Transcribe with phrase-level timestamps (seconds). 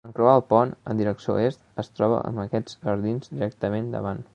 [0.09, 4.29] En creuar el pont en direcció est, es troba amb aquests jardins directament davant.